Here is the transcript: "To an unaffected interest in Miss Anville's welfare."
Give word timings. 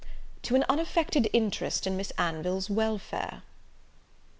"To 0.41 0.55
an 0.55 0.65
unaffected 0.67 1.29
interest 1.31 1.85
in 1.85 1.95
Miss 1.95 2.09
Anville's 2.17 2.71
welfare." 2.71 3.43